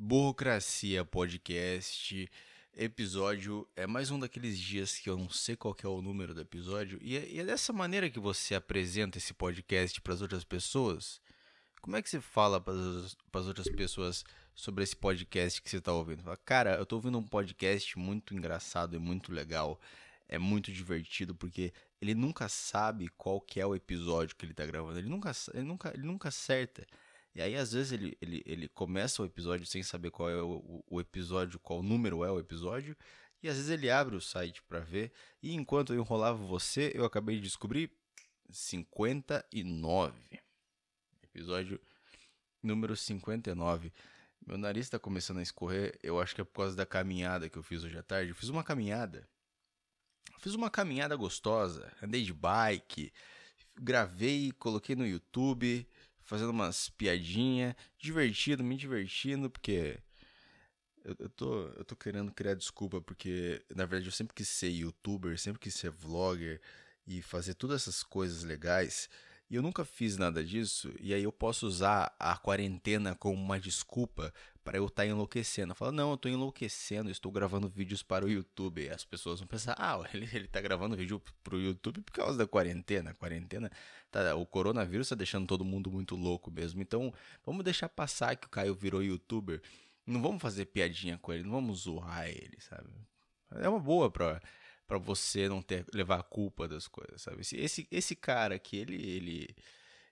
Burocracia 0.00 1.04
Podcast, 1.04 2.30
episódio. 2.72 3.68
É 3.74 3.84
mais 3.84 4.12
um 4.12 4.18
daqueles 4.20 4.56
dias 4.56 4.96
que 4.96 5.10
eu 5.10 5.18
não 5.18 5.28
sei 5.28 5.56
qual 5.56 5.76
é 5.82 5.88
o 5.88 6.00
número 6.00 6.32
do 6.32 6.40
episódio. 6.40 7.00
E 7.02 7.16
é, 7.16 7.28
e 7.28 7.40
é 7.40 7.44
dessa 7.44 7.72
maneira 7.72 8.08
que 8.08 8.20
você 8.20 8.54
apresenta 8.54 9.18
esse 9.18 9.34
podcast 9.34 10.00
para 10.00 10.14
as 10.14 10.22
outras 10.22 10.44
pessoas. 10.44 11.20
Como 11.82 11.96
é 11.96 12.00
que 12.00 12.08
você 12.08 12.20
fala 12.20 12.60
para 12.60 12.74
as 12.74 13.46
outras 13.46 13.68
pessoas 13.68 14.24
sobre 14.54 14.84
esse 14.84 14.94
podcast 14.94 15.60
que 15.60 15.68
você 15.68 15.78
está 15.78 15.92
ouvindo? 15.92 16.22
Fala, 16.22 16.36
cara, 16.36 16.76
eu 16.76 16.84
estou 16.84 16.98
ouvindo 16.98 17.18
um 17.18 17.24
podcast 17.24 17.98
muito 17.98 18.36
engraçado 18.36 18.94
e 18.94 19.00
muito 19.00 19.32
legal. 19.32 19.80
É 20.28 20.38
muito 20.38 20.70
divertido 20.70 21.34
porque 21.34 21.72
ele 22.00 22.14
nunca 22.14 22.48
sabe 22.48 23.08
qual 23.16 23.40
que 23.40 23.58
é 23.58 23.66
o 23.66 23.74
episódio 23.74 24.36
que 24.36 24.44
ele 24.44 24.52
está 24.52 24.64
gravando. 24.64 24.96
Ele 24.96 25.08
nunca, 25.08 25.32
ele 25.52 25.64
nunca, 25.64 25.92
ele 25.92 26.06
nunca 26.06 26.28
acerta. 26.28 26.86
E 27.38 27.40
aí, 27.40 27.54
às 27.54 27.72
vezes, 27.72 27.92
ele, 27.92 28.18
ele, 28.20 28.42
ele 28.44 28.68
começa 28.68 29.22
o 29.22 29.24
episódio 29.24 29.64
sem 29.64 29.80
saber 29.80 30.10
qual 30.10 30.28
é 30.28 30.42
o, 30.42 30.82
o 30.90 31.00
episódio, 31.00 31.60
qual 31.60 31.84
número 31.84 32.24
é 32.24 32.32
o 32.32 32.40
episódio. 32.40 32.96
E 33.40 33.48
às 33.48 33.54
vezes 33.54 33.70
ele 33.70 33.88
abre 33.88 34.16
o 34.16 34.20
site 34.20 34.60
para 34.64 34.80
ver. 34.80 35.12
E 35.40 35.54
enquanto 35.54 35.94
eu 35.94 36.00
enrolava 36.00 36.36
você, 36.36 36.90
eu 36.96 37.04
acabei 37.04 37.36
de 37.36 37.42
descobrir 37.42 37.92
59. 38.50 40.18
Episódio 41.22 41.80
número 42.60 42.96
59. 42.96 43.92
Meu 44.44 44.58
nariz 44.58 44.86
está 44.86 44.98
começando 44.98 45.38
a 45.38 45.42
escorrer. 45.42 45.96
Eu 46.02 46.20
acho 46.20 46.34
que 46.34 46.40
é 46.40 46.44
por 46.44 46.54
causa 46.54 46.74
da 46.74 46.84
caminhada 46.84 47.48
que 47.48 47.56
eu 47.56 47.62
fiz 47.62 47.84
hoje 47.84 47.96
à 47.96 48.02
tarde. 48.02 48.32
Eu 48.32 48.34
fiz 48.34 48.48
uma 48.48 48.64
caminhada. 48.64 49.28
fiz 50.40 50.56
uma 50.56 50.70
caminhada 50.70 51.14
gostosa. 51.14 51.92
Andei 52.02 52.24
de 52.24 52.32
bike. 52.32 53.12
Gravei, 53.80 54.50
coloquei 54.58 54.96
no 54.96 55.06
YouTube 55.06 55.88
fazendo 56.28 56.50
umas 56.50 56.90
piadinhas, 56.90 57.74
divertido, 57.98 58.62
me 58.62 58.76
divertindo, 58.76 59.48
porque 59.48 59.98
eu, 61.02 61.16
eu, 61.20 61.28
tô, 61.30 61.68
eu 61.68 61.84
tô 61.86 61.96
querendo 61.96 62.30
criar 62.30 62.52
desculpa, 62.52 63.00
porque 63.00 63.64
na 63.74 63.86
verdade 63.86 64.06
eu 64.06 64.12
sempre 64.12 64.34
quis 64.34 64.46
ser 64.46 64.68
youtuber, 64.68 65.38
sempre 65.38 65.58
quis 65.58 65.74
ser 65.74 65.90
vlogger 65.90 66.60
e 67.06 67.22
fazer 67.22 67.54
todas 67.54 67.80
essas 67.80 68.02
coisas 68.02 68.42
legais. 68.44 69.08
E 69.50 69.54
eu 69.54 69.62
nunca 69.62 69.82
fiz 69.82 70.18
nada 70.18 70.44
disso, 70.44 70.92
e 71.00 71.14
aí 71.14 71.22
eu 71.22 71.32
posso 71.32 71.66
usar 71.66 72.14
a 72.18 72.36
quarentena 72.36 73.14
como 73.14 73.42
uma 73.42 73.58
desculpa 73.58 74.32
para 74.62 74.76
eu 74.76 74.84
estar 74.84 75.04
tá 75.04 75.06
enlouquecendo. 75.06 75.72
Eu 75.72 75.74
falo, 75.74 75.92
não, 75.92 76.10
eu 76.10 76.14
estou 76.16 76.30
enlouquecendo, 76.30 77.10
estou 77.10 77.32
gravando 77.32 77.66
vídeos 77.66 78.02
para 78.02 78.26
o 78.26 78.28
YouTube. 78.28 78.84
E 78.84 78.90
as 78.90 79.02
pessoas 79.02 79.40
vão 79.40 79.48
pensar, 79.48 79.74
ah, 79.78 79.98
ele, 80.12 80.28
ele 80.30 80.46
tá 80.46 80.60
gravando 80.60 80.94
vídeo 80.94 81.22
para 81.42 81.56
o 81.56 81.58
YouTube 81.58 82.02
por 82.02 82.12
causa 82.12 82.36
da 82.36 82.46
quarentena. 82.46 83.12
A 83.12 83.14
quarentena, 83.14 83.70
tá, 84.10 84.34
o 84.36 84.44
coronavírus 84.44 85.06
está 85.06 85.16
deixando 85.16 85.46
todo 85.46 85.64
mundo 85.64 85.90
muito 85.90 86.14
louco 86.14 86.50
mesmo. 86.50 86.82
Então, 86.82 87.10
vamos 87.46 87.64
deixar 87.64 87.88
passar 87.88 88.36
que 88.36 88.46
o 88.46 88.50
Caio 88.50 88.74
virou 88.74 89.02
youtuber. 89.02 89.62
Não 90.06 90.20
vamos 90.20 90.42
fazer 90.42 90.66
piadinha 90.66 91.16
com 91.16 91.32
ele, 91.32 91.44
não 91.44 91.52
vamos 91.52 91.80
zoar 91.84 92.28
ele, 92.28 92.58
sabe? 92.60 92.90
É 93.52 93.68
uma 93.70 93.80
boa 93.80 94.10
para 94.10 94.42
para 94.88 94.98
você 94.98 95.48
não 95.48 95.60
ter 95.60 95.84
levar 95.92 96.20
a 96.20 96.22
culpa 96.22 96.66
das 96.66 96.88
coisas, 96.88 97.20
sabe? 97.20 97.42
Esse, 97.42 97.86
esse, 97.90 98.16
cara 98.16 98.54
aqui, 98.54 98.78
ele, 98.78 98.96
ele, 98.96 99.54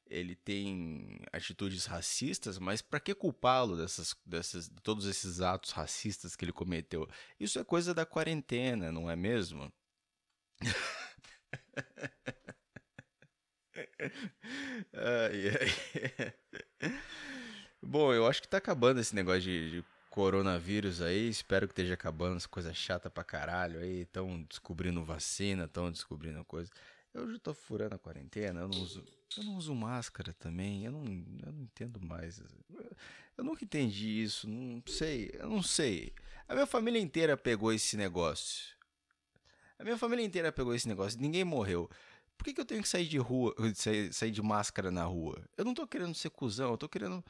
ele 0.06 0.36
tem 0.36 1.18
atitudes 1.32 1.86
racistas, 1.86 2.58
mas 2.58 2.82
para 2.82 3.00
que 3.00 3.14
culpá-lo 3.14 3.74
dessas, 3.74 4.14
dessas, 4.24 4.68
de 4.68 4.82
todos 4.82 5.06
esses 5.06 5.40
atos 5.40 5.70
racistas 5.72 6.36
que 6.36 6.44
ele 6.44 6.52
cometeu? 6.52 7.08
Isso 7.40 7.58
é 7.58 7.64
coisa 7.64 7.94
da 7.94 8.04
quarentena, 8.04 8.92
não 8.92 9.10
é 9.10 9.16
mesmo? 9.16 9.72
ai, 14.92 15.48
ai. 15.48 16.34
Bom, 17.80 18.12
eu 18.12 18.26
acho 18.26 18.42
que 18.42 18.48
tá 18.48 18.58
acabando 18.58 19.00
esse 19.00 19.14
negócio 19.14 19.40
de, 19.42 19.70
de 19.70 19.84
coronavírus 20.16 21.02
aí, 21.02 21.28
espero 21.28 21.68
que 21.68 21.72
esteja 21.72 21.92
acabando 21.92 22.38
essa 22.38 22.48
coisa 22.48 22.72
chata 22.72 23.10
pra 23.10 23.22
caralho 23.22 23.80
aí, 23.80 24.00
estão 24.00 24.42
descobrindo 24.44 25.04
vacina, 25.04 25.64
estão 25.64 25.92
descobrindo 25.92 26.42
coisa. 26.42 26.70
Eu 27.12 27.30
já 27.30 27.38
tô 27.38 27.52
furando 27.52 27.96
a 27.96 27.98
quarentena, 27.98 28.60
eu 28.60 28.68
não 28.68 28.80
uso, 28.80 29.04
eu 29.36 29.44
não 29.44 29.56
uso 29.56 29.74
máscara 29.74 30.32
também, 30.32 30.86
eu 30.86 30.90
não, 30.90 31.04
eu 31.04 31.52
não 31.52 31.62
entendo 31.64 32.00
mais. 32.00 32.42
Eu 33.36 33.44
nunca 33.44 33.62
entendi 33.62 34.22
isso, 34.22 34.48
não 34.48 34.82
sei, 34.86 35.32
eu 35.34 35.50
não 35.50 35.62
sei. 35.62 36.14
A 36.48 36.54
minha 36.54 36.66
família 36.66 36.98
inteira 36.98 37.36
pegou 37.36 37.70
esse 37.70 37.94
negócio. 37.94 38.74
A 39.78 39.84
minha 39.84 39.98
família 39.98 40.24
inteira 40.24 40.50
pegou 40.50 40.74
esse 40.74 40.88
negócio, 40.88 41.20
ninguém 41.20 41.44
morreu. 41.44 41.90
Por 42.38 42.44
que, 42.44 42.54
que 42.54 42.60
eu 42.62 42.64
tenho 42.64 42.80
que 42.80 42.88
sair 42.88 43.06
de 43.06 43.18
rua, 43.18 43.54
sair, 43.74 44.10
sair 44.14 44.30
de 44.30 44.40
máscara 44.40 44.90
na 44.90 45.04
rua? 45.04 45.46
Eu 45.58 45.64
não 45.66 45.74
tô 45.74 45.86
querendo 45.86 46.14
ser 46.14 46.30
cuzão, 46.30 46.70
eu 46.70 46.78
tô 46.78 46.88
querendo 46.88 47.22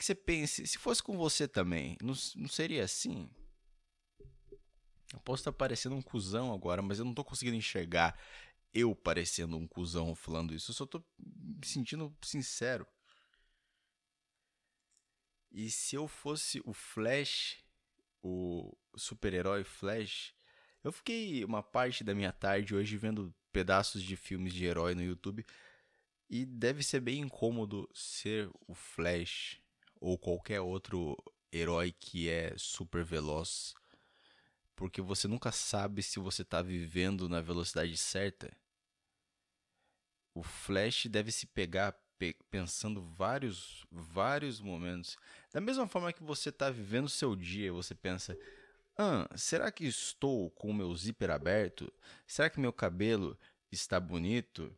que 0.00 0.04
você 0.06 0.14
pense, 0.14 0.66
se 0.66 0.78
fosse 0.78 1.02
com 1.02 1.14
você 1.14 1.46
também, 1.46 1.94
não, 2.00 2.14
não 2.36 2.48
seria 2.48 2.82
assim? 2.82 3.28
Eu 5.12 5.20
posso 5.20 5.42
estar 5.42 5.52
parecendo 5.52 5.94
um 5.94 6.00
cuzão 6.00 6.54
agora, 6.54 6.80
mas 6.80 6.98
eu 6.98 7.04
não 7.04 7.12
tô 7.12 7.22
conseguindo 7.22 7.58
enxergar 7.58 8.18
eu 8.72 8.94
parecendo 8.96 9.58
um 9.58 9.66
cuzão 9.66 10.14
falando 10.14 10.54
isso. 10.54 10.70
Eu 10.70 10.74
só 10.74 10.86
tô 10.86 11.04
me 11.18 11.66
sentindo 11.66 12.16
sincero. 12.22 12.86
E 15.52 15.70
se 15.70 15.96
eu 15.96 16.08
fosse 16.08 16.62
o 16.64 16.72
Flash, 16.72 17.58
o 18.22 18.74
super-herói 18.96 19.64
Flash, 19.64 20.32
eu 20.82 20.92
fiquei 20.92 21.44
uma 21.44 21.62
parte 21.62 22.02
da 22.02 22.14
minha 22.14 22.32
tarde 22.32 22.74
hoje 22.74 22.96
vendo 22.96 23.34
pedaços 23.52 24.02
de 24.02 24.16
filmes 24.16 24.54
de 24.54 24.64
herói 24.64 24.94
no 24.94 25.02
YouTube 25.02 25.44
e 26.30 26.46
deve 26.46 26.82
ser 26.82 27.00
bem 27.00 27.20
incômodo 27.20 27.86
ser 27.92 28.48
o 28.66 28.74
Flash 28.74 29.60
ou 30.00 30.18
qualquer 30.18 30.60
outro 30.60 31.16
herói 31.52 31.92
que 31.92 32.28
é 32.28 32.54
super 32.56 33.04
veloz, 33.04 33.74
porque 34.74 35.00
você 35.02 35.28
nunca 35.28 35.52
sabe 35.52 36.02
se 36.02 36.18
você 36.18 36.42
está 36.42 36.62
vivendo 36.62 37.28
na 37.28 37.40
velocidade 37.40 37.96
certa. 37.96 38.50
O 40.34 40.42
Flash 40.42 41.06
deve 41.06 41.30
se 41.30 41.46
pegar 41.46 41.92
pe 42.16 42.34
pensando 42.50 43.02
vários, 43.02 43.84
vários 43.90 44.60
momentos. 44.60 45.16
Da 45.52 45.60
mesma 45.60 45.86
forma 45.86 46.12
que 46.12 46.22
você 46.22 46.50
está 46.50 46.70
vivendo 46.70 47.08
seu 47.08 47.34
dia, 47.34 47.72
você 47.72 47.94
pensa: 47.94 48.38
ah, 48.96 49.28
será 49.36 49.72
que 49.72 49.86
estou 49.86 50.50
com 50.50 50.70
o 50.70 50.74
meu 50.74 50.94
zíper 50.94 51.30
aberto? 51.30 51.92
Será 52.26 52.48
que 52.50 52.60
meu 52.60 52.72
cabelo 52.72 53.38
está 53.72 53.98
bonito? 53.98 54.74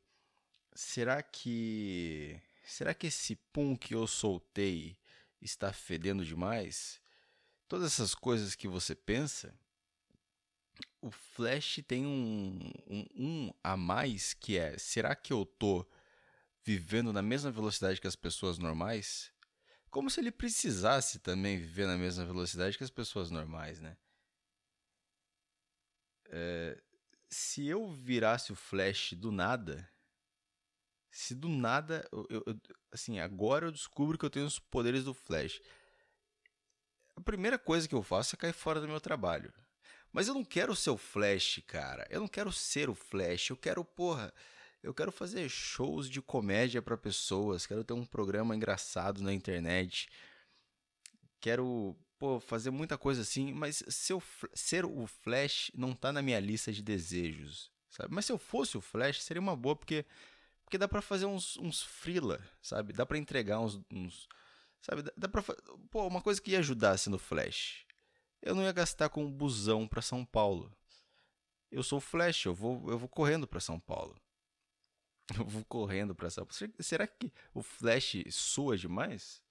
Será 0.75 1.23
que. 1.23 2.41
Será 2.65 2.95
que 2.95 3.09
esse 3.09 3.37
pum 3.53 3.77
que 3.77 3.95
eu 3.95 4.07
soltei 4.07 4.97
está 5.43 5.73
fedendo 5.73 6.25
demais, 6.25 7.01
todas 7.69 7.93
essas 7.93 8.15
coisas 8.15 8.55
que 8.55 8.69
você 8.69 8.95
pensa, 8.95 9.55
o 11.01 11.11
Flash 11.11 11.81
tem 11.87 12.07
um, 12.07 12.73
um, 12.87 13.07
um, 13.15 13.55
a 13.63 13.77
mais 13.77 14.33
que 14.33 14.57
é: 14.57 14.79
será 14.79 15.15
que 15.15 15.33
eu 15.33 15.45
tô 15.45 15.87
vivendo 16.63 17.13
na 17.13 17.23
mesma 17.23 17.51
velocidade 17.51 18.01
que 18.01 18.07
as 18.07 18.17
pessoas 18.17 18.59
normais? 18.59 19.33
Como 19.91 20.09
se 20.09 20.21
ele 20.21 20.31
precisasse 20.31 21.19
também 21.19 21.59
viver 21.59 21.87
na 21.87 21.99
mesma 21.99 22.25
velocidade 22.25 22.79
que 22.79 22.85
as 22.85 22.91
pessoas 22.91 23.31
normais, 23.31 23.81
né? 23.81 23.97
É, 26.31 26.83
se 27.29 27.67
eu 27.67 27.93
virasse 27.93 28.53
o 28.53 28.57
Flash 28.57 29.13
do 29.13 29.31
nada, 29.31 29.87
se 31.33 31.35
do 31.35 31.49
nada, 31.49 32.07
eu, 32.13 32.27
eu, 32.47 32.61
assim, 32.93 33.19
agora 33.19 33.67
eu 33.67 33.73
descubro 33.73 34.19
que 34.19 34.25
eu 34.25 34.31
tenho 34.31 34.47
os 34.47 34.59
poderes 34.59 35.05
do 35.05 35.15
Flash. 35.15 35.61
A 37.17 37.21
primeira 37.21 37.59
coisa 37.59 37.89
que 37.89 37.95
eu 37.95 38.03
faço 38.03 38.35
é 38.35 38.39
cair 38.39 38.53
fora 38.53 38.81
do 38.81 38.89
meu 38.89 39.01
trabalho. 39.01 39.53
Mas 40.13 40.29
eu 40.29 40.35
não 40.35 40.45
quero 40.45 40.77
ser 40.77 40.91
o 40.91 40.97
Flash, 40.99 41.63
cara. 41.67 42.07
Eu 42.11 42.21
não 42.21 42.29
quero 42.29 42.53
ser 42.53 42.91
o 42.91 42.95
Flash. 42.95 43.51
Eu 43.51 43.57
quero, 43.57 43.83
porra, 43.83 44.33
eu 44.83 44.93
quero 44.93 45.11
fazer 45.11 45.49
shows 45.49 46.09
de 46.09 46.21
comédia 46.21 46.83
para 46.83 46.99
pessoas. 46.99 47.67
Quero 47.67 47.83
ter 47.83 47.95
um 47.95 48.05
programa 48.05 48.55
engraçado 48.55 49.23
na 49.23 49.33
internet. 49.33 50.11
Quero, 51.41 51.97
pô, 52.19 52.41
fazer 52.41 52.71
muita 52.71 52.99
coisa 52.99 53.23
assim. 53.23 53.53
Mas 53.53 53.83
se 53.89 54.13
eu, 54.13 54.23
ser 54.53 54.85
o 54.85 55.07
Flash 55.07 55.71
não 55.75 55.95
tá 55.95 56.13
na 56.13 56.21
minha 56.21 56.41
lista 56.41 56.71
de 56.71 56.83
desejos, 56.83 57.73
sabe? 57.89 58.15
Mas 58.15 58.27
se 58.27 58.33
eu 58.33 58.39
fosse 58.39 58.77
o 58.77 58.83
Flash, 58.83 59.23
seria 59.23 59.41
uma 59.41 59.57
boa, 59.57 59.75
porque 59.75 60.05
porque 60.73 60.79
dá 60.79 60.89
para 60.89 61.03
fazer 61.03 61.27
uns, 61.27 61.59
uns 61.59 61.83
freela, 61.83 62.41
sabe? 62.63 62.95
Dá 62.95 63.05
para 63.05 63.19
entregar 63.19 63.61
uns, 63.61 63.79
uns, 63.91 64.27
Sabe? 64.81 65.03
Dá, 65.03 65.13
dá 65.15 65.29
pra. 65.29 65.43
Pô, 65.91 66.07
uma 66.07 66.23
coisa 66.23 66.41
que 66.41 66.53
ia 66.53 66.61
ajudar 66.61 66.97
sendo 66.97 67.19
Flash. 67.19 67.85
Eu 68.41 68.55
não 68.55 68.63
ia 68.63 68.73
gastar 68.73 69.11
com 69.11 69.23
um 69.23 69.31
busão 69.31 69.87
para 69.87 70.01
São 70.01 70.25
Paulo. 70.25 70.75
Eu 71.71 71.83
sou 71.83 72.01
Flash, 72.01 72.47
eu 72.47 72.55
vou, 72.55 72.91
eu 72.91 72.99
vou 72.99 73.09
correndo 73.09 73.47
para 73.47 73.61
São 73.61 73.79
Paulo. 73.79 74.19
Eu 75.39 75.47
vou 75.47 75.65
correndo 75.65 76.15
para 76.15 76.29
São 76.29 76.45
Paulo. 76.45 76.73
Será 76.81 77.07
que 77.07 77.33
o 77.55 77.63
Flash 77.63 78.17
sua 78.31 78.77
demais? 78.77 79.43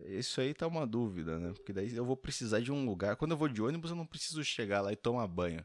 Isso 0.00 0.40
aí 0.40 0.54
tá 0.54 0.66
uma 0.66 0.86
dúvida, 0.86 1.38
né? 1.38 1.52
Porque 1.52 1.72
daí 1.72 1.94
eu 1.94 2.04
vou 2.04 2.16
precisar 2.16 2.60
de 2.60 2.72
um 2.72 2.84
lugar. 2.86 3.16
Quando 3.16 3.32
eu 3.32 3.36
vou 3.36 3.48
de 3.48 3.60
ônibus, 3.60 3.90
eu 3.90 3.96
não 3.96 4.06
preciso 4.06 4.42
chegar 4.42 4.80
lá 4.80 4.92
e 4.92 4.96
tomar 4.96 5.26
banho. 5.26 5.64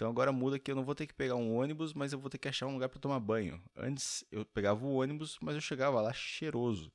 Então 0.00 0.08
agora 0.08 0.32
muda 0.32 0.58
que 0.58 0.70
eu 0.70 0.74
não 0.74 0.82
vou 0.82 0.94
ter 0.94 1.06
que 1.06 1.12
pegar 1.12 1.34
um 1.34 1.54
ônibus, 1.54 1.92
mas 1.92 2.10
eu 2.10 2.18
vou 2.18 2.30
ter 2.30 2.38
que 2.38 2.48
achar 2.48 2.66
um 2.66 2.72
lugar 2.72 2.88
para 2.88 2.98
tomar 2.98 3.20
banho. 3.20 3.62
Antes 3.76 4.24
eu 4.32 4.46
pegava 4.46 4.82
o 4.86 4.94
ônibus, 4.94 5.36
mas 5.42 5.54
eu 5.54 5.60
chegava 5.60 6.00
lá 6.00 6.10
cheiroso. 6.10 6.90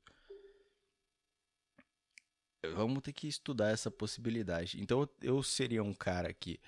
vamos 2.74 3.00
ter 3.02 3.12
que 3.12 3.28
estudar 3.28 3.68
essa 3.68 3.92
possibilidade. 3.92 4.80
Então 4.82 5.08
eu 5.22 5.40
seria 5.40 5.84
um 5.84 5.94
cara 5.94 6.32
que 6.34 6.58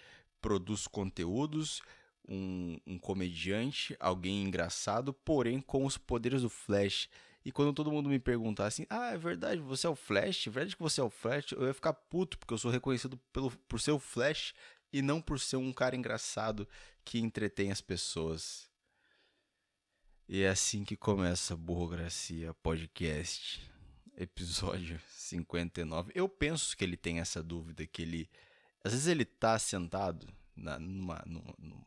produz 0.40 0.86
conteúdos, 0.86 1.82
um, 2.28 2.78
um 2.86 3.00
comediante, 3.00 3.96
alguém 3.98 4.44
engraçado, 4.44 5.12
porém 5.12 5.60
com 5.60 5.84
os 5.84 5.98
poderes 5.98 6.42
do 6.42 6.48
Flash. 6.48 7.08
E 7.44 7.50
quando 7.50 7.72
todo 7.72 7.90
mundo 7.90 8.08
me 8.08 8.20
perguntar 8.20 8.66
assim, 8.66 8.86
ah, 8.88 9.10
é 9.10 9.18
verdade, 9.18 9.60
você 9.60 9.88
é 9.88 9.90
o 9.90 9.96
Flash? 9.96 10.46
É 10.46 10.50
verdade 10.50 10.76
que 10.76 10.82
você 10.82 11.00
é 11.00 11.04
o 11.04 11.10
Flash? 11.10 11.50
Eu 11.50 11.66
ia 11.66 11.74
ficar 11.74 11.94
puto, 11.94 12.38
porque 12.38 12.54
eu 12.54 12.58
sou 12.58 12.70
reconhecido 12.70 13.16
pelo, 13.32 13.50
por 13.66 13.80
ser 13.80 13.90
o 13.90 13.98
Flash 13.98 14.54
e 14.92 15.02
não 15.02 15.20
por 15.20 15.38
ser 15.38 15.56
um 15.56 15.72
cara 15.72 15.96
engraçado 15.96 16.68
que 17.04 17.18
entretém 17.18 17.70
as 17.70 17.80
pessoas. 17.80 18.68
E 20.28 20.42
é 20.42 20.48
assim 20.48 20.84
que 20.84 20.96
começa 20.96 21.54
a 21.54 21.56
Burocracia 21.56 22.52
Podcast, 22.54 23.60
episódio 24.16 25.00
59. 25.08 26.12
Eu 26.14 26.28
penso 26.28 26.76
que 26.76 26.84
ele 26.84 26.96
tem 26.96 27.20
essa 27.20 27.42
dúvida, 27.42 27.86
que 27.86 28.02
ele. 28.02 28.30
Às 28.84 28.92
vezes 28.92 29.06
ele 29.06 29.24
tá 29.24 29.58
sentado 29.58 30.26
na, 30.54 30.78
numa, 30.78 31.22
numa, 31.26 31.54
numa 31.58 31.86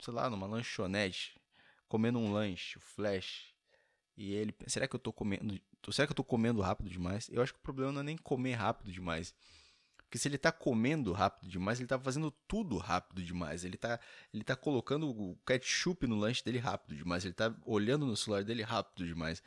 sei 0.00 0.14
lá, 0.14 0.28
numa 0.30 0.46
lanchonete, 0.46 1.40
comendo 1.88 2.18
um 2.18 2.32
lanche, 2.32 2.78
o 2.78 2.80
flash. 2.80 3.54
E 4.16 4.32
ele, 4.34 4.54
será 4.66 4.88
que 4.88 4.96
eu 4.96 5.00
tô 5.00 5.12
comendo, 5.12 5.60
será 5.90 6.06
que 6.06 6.12
eu 6.12 6.16
tô 6.16 6.24
comendo 6.24 6.60
rápido 6.60 6.90
demais? 6.90 7.28
Eu 7.30 7.40
acho 7.40 7.52
que 7.52 7.60
o 7.60 7.62
problema 7.62 7.92
não 7.92 8.00
é 8.00 8.04
nem 8.04 8.16
comer 8.16 8.54
rápido 8.54 8.92
demais. 8.92 9.34
Porque 10.08 10.16
se 10.16 10.26
ele 10.26 10.38
tá 10.38 10.50
comendo 10.50 11.12
rápido 11.12 11.50
demais, 11.50 11.78
ele 11.78 11.86
tá 11.86 11.98
fazendo 11.98 12.30
tudo 12.48 12.78
rápido 12.78 13.22
demais. 13.22 13.62
Ele 13.62 13.76
tá, 13.76 14.00
ele 14.32 14.42
tá 14.42 14.56
colocando 14.56 15.10
o 15.10 15.36
ketchup 15.46 16.06
no 16.06 16.16
lanche 16.16 16.42
dele 16.42 16.56
rápido 16.56 16.96
demais. 16.96 17.26
Ele 17.26 17.34
tá 17.34 17.54
olhando 17.66 18.06
no 18.06 18.16
celular 18.16 18.42
dele 18.42 18.62
rápido 18.62 19.06
demais. 19.06 19.42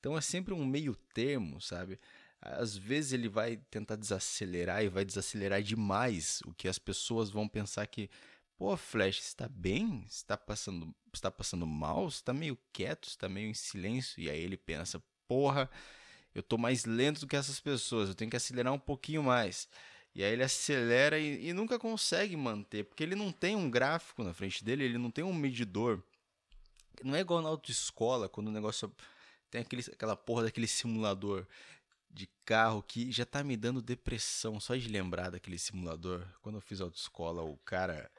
Então 0.00 0.18
é 0.18 0.20
sempre 0.20 0.52
um 0.52 0.66
meio 0.66 0.96
termo, 1.14 1.60
sabe? 1.60 2.00
Às 2.40 2.76
vezes 2.76 3.12
ele 3.12 3.28
vai 3.28 3.58
tentar 3.70 3.94
desacelerar 3.94 4.82
e 4.82 4.88
vai 4.88 5.04
desacelerar 5.04 5.62
demais, 5.62 6.42
o 6.44 6.52
que 6.52 6.66
as 6.66 6.80
pessoas 6.80 7.30
vão 7.30 7.46
pensar 7.46 7.86
que, 7.86 8.10
pô, 8.56 8.76
Flash, 8.76 9.20
está 9.20 9.48
bem? 9.48 10.04
Está 10.08 10.36
passando, 10.36 10.92
está 11.14 11.30
passando 11.30 11.64
mal? 11.64 12.08
Está 12.08 12.32
meio 12.32 12.58
quieto? 12.72 13.06
Está 13.06 13.28
meio 13.28 13.48
em 13.48 13.54
silêncio? 13.54 14.20
E 14.20 14.28
aí 14.28 14.40
ele 14.40 14.56
pensa, 14.56 15.00
porra, 15.28 15.70
eu 16.34 16.42
tô 16.42 16.58
mais 16.58 16.84
lento 16.84 17.20
do 17.20 17.28
que 17.28 17.36
essas 17.36 17.60
pessoas, 17.60 18.08
eu 18.08 18.14
tenho 18.16 18.30
que 18.30 18.36
acelerar 18.36 18.72
um 18.72 18.78
pouquinho 18.80 19.22
mais. 19.22 19.68
E 20.14 20.22
aí 20.22 20.32
ele 20.32 20.42
acelera 20.42 21.18
e, 21.18 21.48
e, 21.48 21.52
nunca 21.52 21.78
consegue 21.78 22.36
manter, 22.36 22.84
porque 22.84 23.02
ele 23.02 23.14
não 23.14 23.32
tem 23.32 23.56
um 23.56 23.70
gráfico 23.70 24.22
na 24.22 24.34
frente 24.34 24.62
dele, 24.62 24.84
ele 24.84 24.98
não 24.98 25.10
tem 25.10 25.24
um 25.24 25.32
medidor. 25.32 26.02
Não 27.02 27.14
é 27.14 27.20
igual 27.20 27.40
na 27.40 27.48
autoescola, 27.48 28.28
quando 28.28 28.48
o 28.48 28.52
negócio 28.52 28.92
tem 29.50 29.62
aquele, 29.62 29.82
aquela 29.90 30.16
porra 30.16 30.44
daquele 30.44 30.66
simulador 30.66 31.46
de 32.12 32.28
carro 32.44 32.82
que 32.82 33.10
já 33.10 33.24
tá 33.24 33.42
me 33.42 33.56
dando 33.56 33.80
depressão 33.80 34.60
só 34.60 34.76
de 34.76 34.88
lembrar 34.88 35.30
daquele 35.30 35.58
simulador. 35.58 36.26
Quando 36.42 36.56
eu 36.56 36.60
fiz 36.60 36.80
autoescola, 36.80 37.42
o 37.42 37.56
cara. 37.58 38.10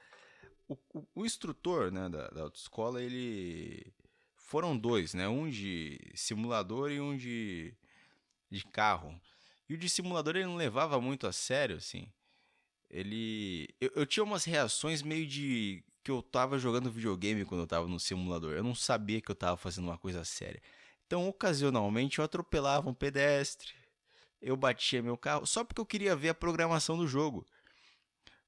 O, 0.67 0.77
o, 0.93 1.07
o 1.15 1.25
instrutor 1.25 1.91
né, 1.91 2.09
da, 2.09 2.27
da 2.29 2.41
autoescola, 2.41 3.01
ele. 3.01 3.93
Foram 4.35 4.77
dois, 4.77 5.13
né? 5.13 5.27
Um 5.27 5.49
de 5.49 5.99
simulador 6.15 6.91
e 6.91 6.99
um 6.99 7.15
de, 7.15 7.73
de 8.49 8.63
carro. 8.65 9.19
E 9.69 9.73
o 9.73 9.77
de 9.77 9.89
simulador 9.89 10.35
ele 10.35 10.45
não 10.45 10.55
levava 10.55 10.99
muito 10.99 11.27
a 11.27 11.31
sério, 11.31 11.77
assim. 11.77 12.07
Ele. 12.89 13.67
Eu, 13.81 13.91
eu 13.95 14.05
tinha 14.05 14.23
umas 14.23 14.43
reações 14.45 15.01
meio 15.01 15.25
de. 15.25 15.83
que 16.03 16.11
eu 16.11 16.21
tava 16.21 16.59
jogando 16.59 16.91
videogame 16.91 17.45
quando 17.45 17.61
eu 17.61 17.67
tava 17.67 17.87
no 17.87 17.99
simulador. 17.99 18.53
Eu 18.53 18.63
não 18.63 18.75
sabia 18.75 19.21
que 19.21 19.31
eu 19.31 19.35
tava 19.35 19.57
fazendo 19.57 19.85
uma 19.85 19.97
coisa 19.97 20.23
séria. 20.23 20.61
Então, 21.05 21.27
ocasionalmente, 21.27 22.19
eu 22.19 22.25
atropelava 22.25 22.89
um 22.89 22.93
pedestre. 22.93 23.73
Eu 24.41 24.57
batia 24.57 25.01
meu 25.01 25.17
carro 25.17 25.45
só 25.45 25.63
porque 25.63 25.79
eu 25.79 25.85
queria 25.85 26.15
ver 26.15 26.29
a 26.29 26.33
programação 26.33 26.97
do 26.97 27.07
jogo. 27.07 27.45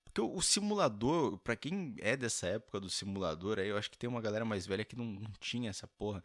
Porque 0.03 0.21
o, 0.21 0.41
simulador, 0.41 1.37
para 1.39 1.55
quem 1.55 1.95
é 1.99 2.15
dessa 2.15 2.47
época 2.47 2.79
do 2.79 2.89
simulador, 2.89 3.59
aí 3.59 3.67
eu 3.67 3.77
acho 3.77 3.91
que 3.91 3.97
tem 3.97 4.09
uma 4.09 4.21
galera 4.21 4.45
mais 4.45 4.65
velha 4.65 4.85
que 4.85 4.95
não, 4.95 5.05
não 5.05 5.31
tinha 5.39 5.69
essa 5.69 5.87
porra. 5.87 6.23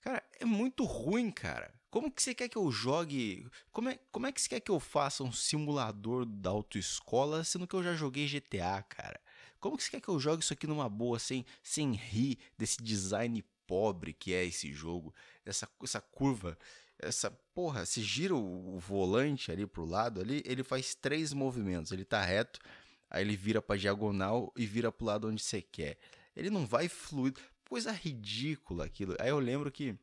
Cara, 0.00 0.22
é 0.38 0.44
muito 0.44 0.84
ruim, 0.84 1.30
cara. 1.30 1.72
Como 1.90 2.10
que 2.10 2.22
você 2.22 2.34
quer 2.34 2.48
que 2.48 2.58
eu 2.58 2.70
jogue? 2.70 3.46
Como 3.72 3.88
é, 3.88 3.98
como 4.12 4.26
é 4.26 4.32
que 4.32 4.40
você 4.40 4.48
quer 4.48 4.60
que 4.60 4.70
eu 4.70 4.78
faça 4.78 5.24
um 5.24 5.32
simulador 5.32 6.26
da 6.26 6.50
autoescola, 6.50 7.42
sendo 7.44 7.66
que 7.66 7.74
eu 7.74 7.82
já 7.82 7.94
joguei 7.94 8.26
GTA, 8.26 8.82
cara? 8.82 9.18
Como 9.58 9.76
que 9.76 9.84
você 9.84 9.92
quer 9.92 10.00
que 10.00 10.08
eu 10.08 10.20
jogue 10.20 10.42
isso 10.42 10.52
aqui 10.52 10.66
numa 10.66 10.88
boa, 10.88 11.18
sem, 11.18 11.46
sem 11.62 11.92
rir 11.92 12.38
desse 12.58 12.82
design 12.82 13.42
pobre 13.66 14.12
que 14.12 14.34
é 14.34 14.44
esse 14.44 14.70
jogo? 14.72 15.14
Essa, 15.46 15.66
essa 15.82 16.00
curva, 16.00 16.58
essa 16.98 17.30
porra, 17.54 17.86
se 17.86 18.02
gira 18.02 18.34
o, 18.34 18.76
o 18.76 18.78
volante 18.78 19.50
ali 19.50 19.66
pro 19.66 19.86
lado 19.86 20.20
ali, 20.20 20.42
ele 20.44 20.62
faz 20.62 20.94
três 20.94 21.32
movimentos. 21.32 21.90
Ele 21.90 22.04
tá 22.04 22.22
reto, 22.22 22.60
aí 23.08 23.22
ele 23.24 23.34
vira 23.34 23.62
pra 23.62 23.76
diagonal 23.76 24.52
e 24.56 24.66
vira 24.66 24.92
pro 24.92 25.06
lado 25.06 25.26
onde 25.28 25.42
você 25.42 25.62
quer. 25.62 25.98
Ele 26.36 26.50
não 26.50 26.66
vai 26.66 26.86
fluido. 26.86 27.40
Coisa 27.66 27.92
ridícula 27.92 28.84
aquilo. 28.84 29.16
Aí 29.18 29.30
eu 29.30 29.38
lembro 29.38 29.72
que 29.72 29.98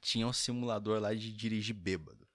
tinha 0.00 0.26
um 0.26 0.32
simulador 0.32 1.00
lá 1.00 1.14
de 1.14 1.32
dirigir 1.32 1.74
bêbado. 1.74 2.26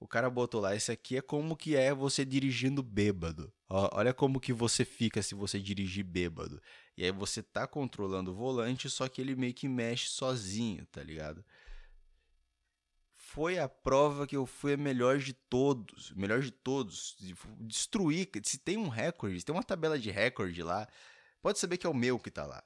O 0.00 0.06
cara 0.06 0.28
botou 0.28 0.60
lá, 0.60 0.76
esse 0.76 0.92
aqui 0.92 1.16
é 1.16 1.22
como 1.22 1.56
que 1.56 1.76
é 1.76 1.94
você 1.94 2.24
dirigindo 2.24 2.82
bêbado. 2.82 3.52
Ó, 3.68 3.88
olha 3.92 4.12
como 4.12 4.38
que 4.38 4.52
você 4.52 4.84
fica 4.84 5.22
se 5.22 5.34
você 5.34 5.58
dirigir 5.58 6.04
bêbado. 6.04 6.60
E 6.96 7.04
aí 7.04 7.10
você 7.10 7.42
tá 7.42 7.66
controlando 7.66 8.30
o 8.30 8.34
volante, 8.34 8.90
só 8.90 9.08
que 9.08 9.20
ele 9.20 9.34
meio 9.34 9.54
que 9.54 9.66
mexe 9.66 10.08
sozinho, 10.08 10.84
tá 10.86 11.02
ligado? 11.02 11.44
Foi 13.14 13.58
a 13.58 13.68
prova 13.68 14.26
que 14.26 14.36
eu 14.36 14.44
fui 14.46 14.74
a 14.74 14.76
melhor 14.76 15.18
de 15.18 15.32
todos. 15.32 16.12
Melhor 16.12 16.40
de 16.40 16.50
todos. 16.50 17.16
Destruir. 17.60 18.28
Se 18.42 18.58
tem 18.58 18.76
um 18.76 18.88
recorde, 18.88 19.40
se 19.40 19.46
tem 19.46 19.54
uma 19.54 19.62
tabela 19.62 19.98
de 19.98 20.10
recorde 20.10 20.62
lá, 20.62 20.86
pode 21.40 21.58
saber 21.58 21.78
que 21.78 21.86
é 21.86 21.90
o 21.90 21.94
meu 21.94 22.18
que 22.18 22.30
tá 22.30 22.44
lá. 22.44 22.62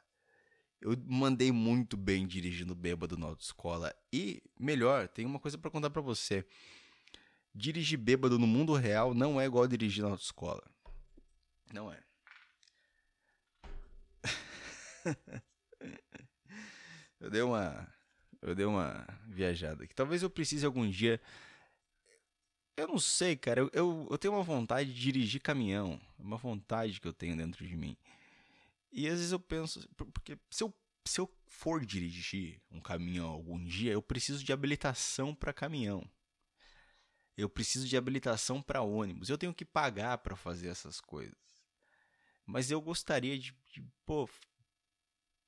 Eu 0.81 0.97
mandei 1.07 1.51
muito 1.51 1.97
bem 1.97 2.27
dirigindo 2.27 2.75
bêbado 2.75 3.17
na 3.17 3.27
autoescola. 3.27 3.95
E, 4.13 4.43
melhor, 4.59 5.09
tem 5.09 5.27
uma 5.27 5.41
coisa 5.41 5.59
para 5.59 5.71
contar 5.71 5.91
para 5.91 6.01
você. 6.01 6.47
Dirigir 7.55 7.99
bêbado 7.99 8.39
no 8.39 8.47
mundo 8.47 8.75
real 8.75 9.13
não 9.13 9.41
é 9.41 9.47
igual 9.47 9.67
dirigir 9.67 10.05
na 10.05 10.11
autoescola. 10.11 10.63
Não 11.73 11.93
é. 11.93 12.01
eu 17.21 17.31
dei 17.31 17.43
uma. 17.43 17.89
Eu 18.41 18.55
dei 18.55 18.65
uma 18.65 19.05
viajada 19.27 19.83
aqui. 19.83 19.95
Talvez 19.95 20.23
eu 20.23 20.31
precise 20.31 20.65
algum 20.65 20.89
dia. 20.89 21.21
Eu 22.77 22.87
não 22.87 23.01
sei, 23.01 23.35
cara. 23.37 23.63
Eu, 23.63 23.71
eu, 23.73 24.09
eu 24.13 24.19
tenho 24.19 24.35
uma 24.35 24.45
vontade 24.45 24.95
de 24.95 25.01
dirigir 25.01 25.41
caminhão. 25.41 26.01
Uma 26.17 26.37
vontade 26.37 27.01
que 27.01 27.08
eu 27.08 27.13
tenho 27.13 27.37
dentro 27.37 27.67
de 27.67 27.77
mim. 27.77 27.97
E 28.91 29.07
às 29.07 29.19
vezes 29.19 29.33
eu 29.33 29.41
penso, 29.41 29.89
porque 29.97 30.39
se 30.51 30.63
eu, 30.63 30.75
se 31.05 31.21
eu 31.21 31.31
for 31.47 31.85
dirigir 31.85 32.61
um 32.71 32.81
caminhão 32.81 33.29
algum 33.29 33.63
dia, 33.63 33.93
eu 33.93 34.03
preciso 34.03 34.43
de 34.43 34.53
habilitação 34.53 35.35
para 35.35 35.53
caminhão. 35.53 36.09
Eu 37.37 37.49
preciso 37.49 37.87
de 37.87 37.97
habilitação 37.97 38.61
para 38.61 38.83
ônibus. 38.83 39.29
Eu 39.29 39.39
tenho 39.39 39.55
que 39.55 39.65
pagar 39.65 40.19
para 40.19 40.35
fazer 40.35 40.69
essas 40.69 41.01
coisas. 41.01 41.37
Mas 42.45 42.71
eu 42.71 42.81
gostaria 42.81 43.39
de, 43.39 43.55
de 43.73 43.85
pô, 44.05 44.29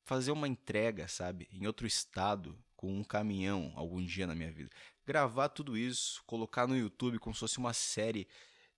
fazer 0.05 0.31
uma 0.31 0.47
entrega, 0.47 1.09
sabe, 1.09 1.49
em 1.51 1.67
outro 1.67 1.87
estado 1.87 2.57
com 2.77 2.99
um 2.99 3.05
caminhão 3.05 3.73
algum 3.75 4.05
dia 4.05 4.27
na 4.27 4.35
minha 4.35 4.53
vida. 4.53 4.71
Gravar 5.05 5.49
tudo 5.49 5.77
isso, 5.77 6.23
colocar 6.27 6.67
no 6.67 6.77
YouTube 6.77 7.19
como 7.19 7.35
se 7.35 7.41
fosse 7.41 7.59
uma 7.59 7.73
série 7.73 8.29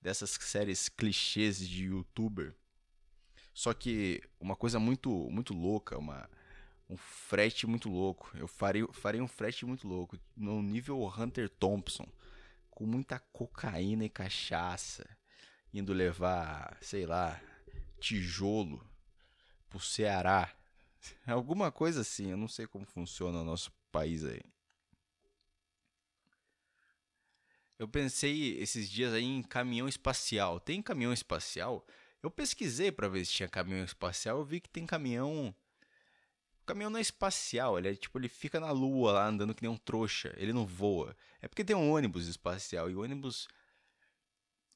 dessas 0.00 0.30
séries 0.30 0.88
clichês 0.88 1.58
de 1.58 1.84
youtuber 1.84 2.56
só 3.54 3.72
que 3.74 4.22
uma 4.40 4.56
coisa 4.56 4.78
muito 4.78 5.10
muito 5.30 5.54
louca, 5.54 5.98
uma 5.98 6.28
um 6.92 6.96
frete 6.96 7.66
muito 7.66 7.88
louco. 7.88 8.30
Eu 8.34 8.46
farei, 8.46 8.86
farei 8.92 9.20
um 9.20 9.28
frete 9.28 9.64
muito 9.64 9.88
louco, 9.88 10.18
no 10.36 10.62
nível 10.62 11.02
Hunter 11.06 11.48
Thompson, 11.48 12.06
com 12.70 12.84
muita 12.86 13.18
cocaína 13.18 14.04
e 14.04 14.10
cachaça, 14.10 15.08
indo 15.72 15.92
levar, 15.92 16.76
sei 16.82 17.06
lá, 17.06 17.40
tijolo 17.98 18.86
pro 19.70 19.80
Ceará. 19.80 20.54
Alguma 21.26 21.72
coisa 21.72 22.02
assim, 22.02 22.30
eu 22.30 22.36
não 22.36 22.48
sei 22.48 22.66
como 22.66 22.84
funciona 22.84 23.40
o 23.40 23.44
nosso 23.44 23.72
país 23.90 24.24
aí. 24.24 24.42
Eu 27.78 27.88
pensei 27.88 28.58
esses 28.58 28.88
dias 28.88 29.12
aí 29.12 29.24
em 29.24 29.42
caminhão 29.42 29.88
espacial. 29.88 30.60
Tem 30.60 30.80
caminhão 30.80 31.12
espacial? 31.12 31.84
Eu 32.22 32.30
pesquisei 32.30 32.92
para 32.92 33.08
ver 33.08 33.24
se 33.24 33.32
tinha 33.32 33.48
caminhão 33.48 33.84
espacial, 33.84 34.38
eu 34.38 34.44
vi 34.44 34.60
que 34.60 34.68
tem 34.68 34.86
caminhão. 34.86 35.54
O 36.60 36.64
caminhão 36.64 36.90
não 36.90 36.98
é 36.98 37.02
espacial, 37.02 37.78
ele 37.78 37.88
é 37.88 37.94
tipo, 37.94 38.18
ele 38.18 38.28
fica 38.28 38.60
na 38.60 38.70
lua 38.70 39.12
lá 39.12 39.26
andando 39.26 39.54
que 39.54 39.62
nem 39.62 39.70
um 39.70 39.76
trouxa, 39.76 40.32
ele 40.36 40.52
não 40.52 40.64
voa. 40.64 41.16
É 41.40 41.48
porque 41.48 41.64
tem 41.64 41.74
um 41.74 41.90
ônibus 41.90 42.28
espacial 42.28 42.88
e 42.88 42.94
o 42.94 43.02
ônibus 43.02 43.48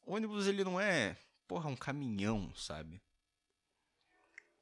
o 0.06 0.14
ônibus 0.14 0.46
ele 0.46 0.62
não 0.62 0.80
é, 0.80 1.16
porra, 1.48 1.68
um 1.68 1.76
caminhão, 1.76 2.54
sabe? 2.54 3.02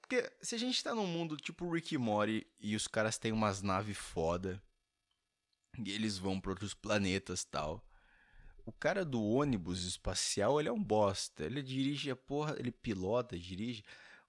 Porque 0.00 0.30
se 0.42 0.54
a 0.54 0.58
gente 0.58 0.82
tá 0.82 0.94
num 0.94 1.06
mundo 1.06 1.36
tipo 1.36 1.70
Rick 1.70 1.94
e 1.94 1.98
Morty 1.98 2.46
e 2.58 2.74
os 2.76 2.86
caras 2.86 3.18
têm 3.18 3.32
umas 3.32 3.62
naves 3.62 3.96
foda 3.96 4.62
e 5.78 5.90
eles 5.90 6.18
vão 6.18 6.40
para 6.40 6.50
outros 6.50 6.74
planetas 6.74 7.44
tal, 7.44 7.82
o 8.64 8.72
cara 8.72 9.04
do 9.04 9.22
ônibus 9.22 9.84
espacial, 9.84 10.58
ele 10.58 10.68
é 10.68 10.72
um 10.72 10.82
bosta. 10.82 11.44
Ele 11.44 11.62
dirige 11.62 12.10
a 12.10 12.16
porra, 12.16 12.56
ele 12.58 12.70
pilota, 12.70 13.38
dirige 13.38 13.84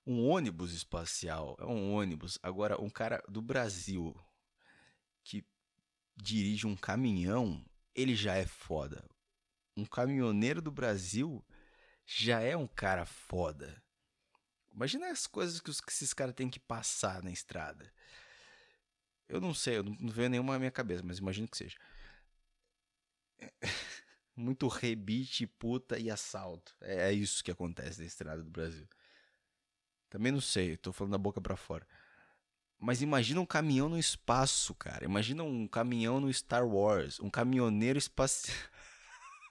um 0.06 0.28
ônibus 0.28 0.74
espacial. 0.74 1.56
É 1.60 1.66
um 1.66 1.94
ônibus. 1.94 2.38
Agora, 2.44 2.82
um 2.82 2.90
cara 2.90 3.24
do 3.28 3.42
Brasil 3.42 4.16
que 5.24 5.44
dirige 6.16 6.68
um 6.68 6.76
caminhão, 6.76 7.66
ele 7.94 8.16
já 8.16 8.36
é 8.36 8.46
foda. 8.46 9.08
Um 9.76 9.86
caminhoneiro 9.86 10.62
do 10.62 10.72
Brasil 10.72 11.44
já 12.06 12.42
é 12.42 12.56
um 12.56 12.68
cara 12.68 13.06
foda. 13.06 13.82
Imagina 14.74 15.10
as 15.10 15.26
coisas 15.26 15.62
que, 15.62 15.70
os, 15.70 15.80
que 15.80 15.92
esses 15.92 16.14
caras 16.14 16.36
têm 16.36 16.50
que 16.50 16.60
passar 16.60 17.24
na 17.24 17.32
estrada. 17.32 17.92
Eu 19.28 19.40
não 19.40 19.54
sei, 19.54 19.78
eu 19.78 19.84
não, 19.84 19.96
não 19.98 20.10
vejo 20.10 20.30
nenhuma 20.30 20.54
na 20.54 20.60
minha 20.60 20.72
cabeça, 20.72 21.02
mas 21.04 21.18
imagino 21.18 21.48
que 21.48 21.58
seja. 21.58 21.78
Muito 24.36 24.68
rebite, 24.68 25.48
puta 25.48 25.98
e 25.98 26.12
assalto. 26.12 26.76
É, 26.82 27.10
é 27.10 27.14
isso 27.14 27.44
que 27.44 27.52
acontece 27.52 28.02
na 28.02 28.06
estrada 28.06 28.44
do 28.44 28.50
Brasil. 28.50 28.88
Também 30.10 30.32
não 30.32 30.42
sei, 30.42 30.78
tô 30.78 30.92
falando 30.92 31.14
da 31.14 31.18
boca 31.18 31.42
para 31.42 31.56
fora. 31.56 31.88
Mas 32.78 33.02
imagina 33.02 33.40
um 33.40 33.46
caminhão 33.46 33.90
no 33.90 33.98
espaço, 33.98 34.76
cara. 34.76 35.06
Imagina 35.06 35.44
um 35.44 35.68
caminhão 35.68 36.20
no 36.20 36.32
Star 36.32 36.68
Wars. 36.68 37.20
Um 37.20 37.30
caminhoneiro 37.30 37.98
espacial. 37.98 38.56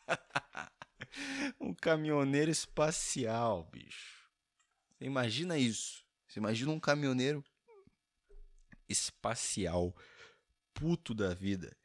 um 1.59 1.75
caminhoneiro 1.75 2.51
espacial, 2.51 3.65
bicho. 3.73 4.29
Imagina 5.01 5.59
isso. 5.59 6.05
Você 6.29 6.39
imagina 6.39 6.71
um 6.71 6.81
caminhoneiro 6.81 7.45
espacial, 8.89 9.95
puto 10.73 11.15
da 11.15 11.35
vida. 11.35 11.77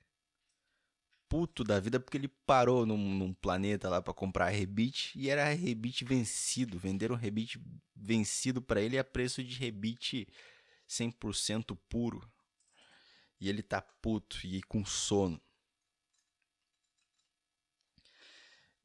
Puto 1.30 1.64
da 1.64 1.80
vida 1.80 2.00
porque 2.00 2.18
ele 2.18 2.28
parou 2.28 2.86
num, 2.86 2.98
num 2.98 3.34
planeta 3.34 3.88
lá 3.88 4.02
para 4.02 4.14
comprar 4.14 4.50
rebite 4.50 5.18
e 5.18 5.30
era 5.30 5.48
rebite 5.54 6.04
vencido. 6.04 6.80
Venderam 6.80 7.16
rebite 7.16 7.62
vencido 7.96 8.62
para 8.62 8.82
ele 8.82 8.98
a 8.98 9.04
preço 9.04 9.44
de 9.44 9.56
rebite 9.56 10.28
100% 10.90 11.78
puro. 11.88 12.28
E 13.40 13.48
ele 13.48 13.62
tá 13.64 13.82
puto 13.82 14.40
e 14.44 14.62
com 14.64 14.84
sono. 14.84 15.40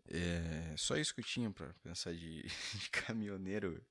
É 0.06 0.74
só 0.76 0.96
isso 0.96 1.14
que 1.14 1.20
eu 1.20 1.24
tinha 1.24 1.50
para 1.50 1.72
pensar 1.82 2.12
de, 2.12 2.42
de 2.78 2.90
caminhoneiro 2.90 3.82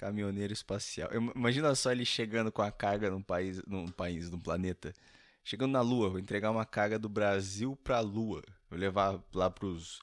Caminhoneiro 0.00 0.50
espacial. 0.54 1.10
Imagina 1.12 1.74
só 1.74 1.92
ele 1.92 2.06
chegando 2.06 2.50
com 2.50 2.62
a 2.62 2.72
carga 2.72 3.10
num 3.10 3.22
país, 3.22 3.60
num 3.66 3.86
país, 3.86 4.30
num 4.30 4.40
planeta. 4.40 4.94
Chegando 5.42 5.72
na 5.72 5.80
Lua, 5.80 6.10
vou 6.10 6.18
entregar 6.18 6.50
uma 6.50 6.66
carga 6.66 6.98
do 6.98 7.08
Brasil 7.08 7.76
pra 7.82 8.00
Lua. 8.00 8.42
Vou 8.68 8.78
levar 8.78 9.22
lá 9.34 9.50
pros 9.50 10.00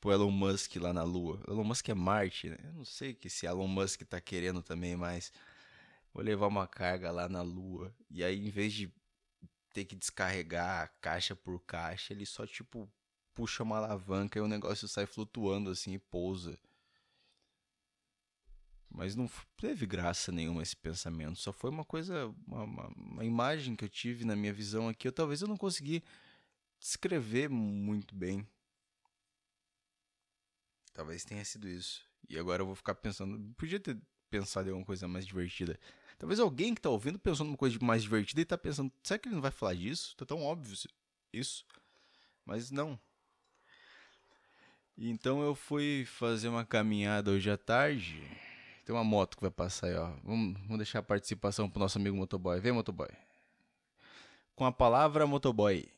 pro 0.00 0.12
Elon 0.12 0.30
Musk 0.30 0.76
lá 0.76 0.92
na 0.92 1.02
Lua. 1.02 1.42
Elon 1.48 1.64
Musk 1.64 1.88
é 1.88 1.94
Marte, 1.94 2.50
né? 2.50 2.58
Eu 2.64 2.72
não 2.74 2.84
sei 2.84 3.14
que 3.14 3.28
esse 3.28 3.46
Elon 3.46 3.66
Musk 3.66 4.02
tá 4.02 4.20
querendo 4.20 4.62
também, 4.62 4.94
mas 4.96 5.32
vou 6.12 6.22
levar 6.22 6.46
uma 6.46 6.66
carga 6.66 7.10
lá 7.10 7.26
na 7.26 7.40
Lua. 7.40 7.94
E 8.10 8.22
aí, 8.22 8.46
em 8.46 8.50
vez 8.50 8.74
de 8.74 8.92
ter 9.72 9.86
que 9.86 9.96
descarregar 9.96 10.94
caixa 11.00 11.34
por 11.34 11.58
caixa, 11.60 12.12
ele 12.12 12.26
só 12.26 12.46
tipo 12.46 12.88
puxa 13.34 13.62
uma 13.62 13.78
alavanca 13.78 14.38
e 14.38 14.42
o 14.42 14.46
negócio 14.46 14.86
sai 14.86 15.06
flutuando 15.06 15.70
assim 15.70 15.94
e 15.94 15.98
pousa. 15.98 16.58
Mas 18.94 19.16
não 19.16 19.28
teve 19.56 19.86
graça 19.86 20.30
nenhuma 20.30 20.62
esse 20.62 20.76
pensamento. 20.76 21.36
Só 21.40 21.52
foi 21.52 21.68
uma 21.68 21.84
coisa, 21.84 22.32
uma, 22.46 22.62
uma, 22.62 22.86
uma, 22.96 23.24
imagem 23.24 23.74
que 23.74 23.84
eu 23.84 23.88
tive 23.88 24.24
na 24.24 24.36
minha 24.36 24.52
visão 24.52 24.88
aqui. 24.88 25.08
Eu, 25.08 25.12
talvez 25.12 25.42
eu 25.42 25.48
não 25.48 25.56
consegui 25.56 26.00
descrever 26.78 27.50
muito 27.50 28.14
bem. 28.14 28.46
Talvez 30.92 31.24
tenha 31.24 31.44
sido 31.44 31.68
isso. 31.68 32.02
E 32.28 32.38
agora 32.38 32.62
eu 32.62 32.66
vou 32.66 32.76
ficar 32.76 32.94
pensando. 32.94 33.52
Podia 33.56 33.80
ter 33.80 33.98
pensado 34.30 34.68
em 34.68 34.70
alguma 34.70 34.86
coisa 34.86 35.08
mais 35.08 35.26
divertida. 35.26 35.76
Talvez 36.16 36.38
alguém 36.38 36.72
que 36.72 36.80
tá 36.80 36.88
ouvindo 36.88 37.18
pensando 37.18 37.48
numa 37.48 37.58
coisa 37.58 37.76
mais 37.82 38.04
divertida 38.04 38.42
e 38.42 38.44
tá 38.44 38.56
pensando, 38.56 38.92
será 39.02 39.18
que 39.18 39.26
ele 39.26 39.34
não 39.34 39.42
vai 39.42 39.50
falar 39.50 39.74
disso? 39.74 40.14
Tá 40.16 40.24
tão 40.24 40.40
óbvio 40.40 40.76
isso. 41.32 41.66
Mas 42.46 42.70
não. 42.70 42.96
Então 44.96 45.42
eu 45.42 45.56
fui 45.56 46.04
fazer 46.04 46.46
uma 46.46 46.64
caminhada 46.64 47.32
hoje 47.32 47.50
à 47.50 47.56
tarde 47.56 48.22
tem 48.84 48.94
uma 48.94 49.04
moto 49.04 49.36
que 49.36 49.42
vai 49.42 49.50
passar 49.50 49.86
aí, 49.86 49.96
ó. 49.96 50.10
Vamos, 50.22 50.60
vamos 50.60 50.76
deixar 50.78 50.98
a 50.98 51.02
participação 51.02 51.70
pro 51.70 51.80
nosso 51.80 51.98
amigo 51.98 52.16
motoboy. 52.16 52.60
Vem, 52.60 52.72
motoboy. 52.72 53.08
Com 54.54 54.64
a 54.64 54.72
palavra 54.72 55.26
motoboy. 55.26 55.90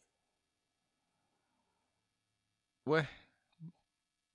Ué, 2.86 3.08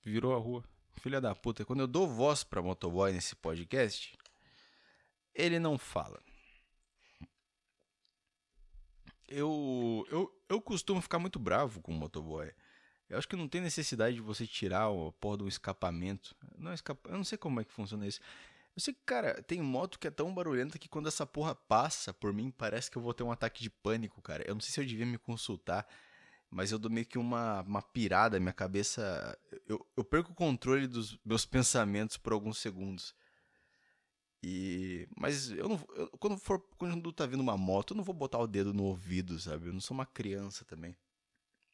virou 0.04 0.34
a 0.34 0.38
rua. 0.38 0.62
Filha 1.00 1.20
da 1.20 1.34
puta, 1.34 1.64
quando 1.64 1.80
eu 1.80 1.86
dou 1.86 2.06
voz 2.06 2.44
pra 2.44 2.62
motoboy 2.62 3.12
nesse 3.12 3.34
podcast, 3.34 4.16
ele 5.34 5.58
não 5.58 5.78
fala. 5.78 6.22
Eu, 9.26 10.06
eu, 10.10 10.42
eu 10.48 10.60
costumo 10.60 11.00
ficar 11.00 11.18
muito 11.18 11.38
bravo 11.38 11.80
com 11.80 11.90
o 11.90 11.94
motoboy. 11.94 12.52
Eu 13.08 13.16
acho 13.18 13.26
que 13.26 13.36
não 13.36 13.48
tem 13.48 13.62
necessidade 13.62 14.16
de 14.16 14.22
você 14.22 14.46
tirar 14.46 14.84
a 14.84 15.12
porra 15.12 15.38
do 15.38 15.48
escapamento. 15.48 16.36
Não 16.62 16.70
é 16.70 16.74
escapa... 16.74 17.10
Eu 17.10 17.16
não 17.16 17.24
sei 17.24 17.36
como 17.36 17.60
é 17.60 17.64
que 17.64 17.72
funciona 17.72 18.06
isso. 18.06 18.20
Eu 18.74 18.80
sei 18.80 18.94
que, 18.94 19.00
cara, 19.04 19.42
tem 19.42 19.60
moto 19.60 19.98
que 19.98 20.08
é 20.08 20.10
tão 20.10 20.32
barulhenta 20.34 20.78
que 20.78 20.88
quando 20.88 21.06
essa 21.06 21.26
porra 21.26 21.54
passa 21.54 22.12
por 22.12 22.32
mim, 22.32 22.50
parece 22.50 22.90
que 22.90 22.96
eu 22.96 23.02
vou 23.02 23.12
ter 23.12 23.22
um 23.22 23.30
ataque 23.30 23.62
de 23.62 23.68
pânico, 23.68 24.22
cara. 24.22 24.42
Eu 24.46 24.54
não 24.54 24.60
sei 24.62 24.72
se 24.72 24.80
eu 24.80 24.86
devia 24.86 25.04
me 25.04 25.18
consultar, 25.18 25.86
mas 26.50 26.72
eu 26.72 26.78
dou 26.78 26.90
meio 26.90 27.06
que 27.06 27.18
uma, 27.18 27.60
uma 27.62 27.82
pirada, 27.82 28.40
minha 28.40 28.52
cabeça. 28.52 29.38
Eu, 29.68 29.86
eu 29.96 30.04
perco 30.04 30.32
o 30.32 30.34
controle 30.34 30.86
dos 30.86 31.18
meus 31.24 31.44
pensamentos 31.44 32.16
por 32.16 32.32
alguns 32.32 32.58
segundos. 32.58 33.14
E. 34.42 35.06
Mas 35.16 35.50
eu 35.50 35.68
não. 35.68 35.80
Eu, 35.94 36.08
quando 36.18 36.38
for. 36.38 36.60
Quando 36.78 37.12
tá 37.12 37.26
vindo 37.26 37.40
uma 37.40 37.58
moto, 37.58 37.92
eu 37.92 37.96
não 37.98 38.04
vou 38.04 38.14
botar 38.14 38.38
o 38.38 38.46
dedo 38.46 38.72
no 38.72 38.84
ouvido, 38.84 39.38
sabe? 39.38 39.68
Eu 39.68 39.72
não 39.72 39.80
sou 39.80 39.94
uma 39.94 40.06
criança 40.06 40.64
também. 40.64 40.96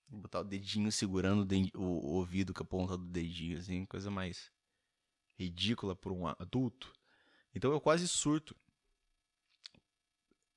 Vou 0.09 0.21
botar 0.21 0.41
o 0.41 0.45
dedinho 0.45 0.91
segurando 0.91 1.47
o, 1.75 1.83
o 1.83 2.15
ouvido 2.15 2.53
com 2.55 2.63
a 2.63 2.67
ponta 2.67 2.97
do 2.97 3.05
dedinho, 3.05 3.59
assim, 3.59 3.85
coisa 3.85 4.11
mais 4.11 4.51
ridícula 5.39 5.95
por 5.95 6.13
um 6.13 6.27
adulto. 6.27 6.93
Então 7.55 7.73
eu 7.73 7.81
quase 7.81 8.09
surto. 8.09 8.57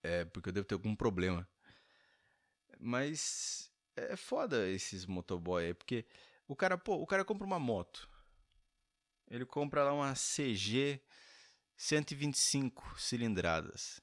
É, 0.04 0.26
porque 0.26 0.50
eu 0.50 0.54
devo 0.54 0.66
ter 0.66 0.74
algum 0.74 0.96
problema. 0.96 1.48
Mas 2.80 3.72
é 3.96 4.16
foda 4.16 4.68
esses 4.68 5.06
motoboy 5.06 5.66
aí, 5.66 5.74
porque 5.74 6.06
o 6.48 6.56
cara, 6.56 6.78
pô, 6.78 6.96
o 6.96 7.06
cara 7.06 7.24
compra 7.24 7.46
uma 7.46 7.60
moto. 7.60 8.10
Ele 9.30 9.46
compra 9.46 9.84
lá 9.84 9.94
uma 9.94 10.14
CG 10.16 11.00
125 11.78 13.00
cilindradas. 13.00 14.02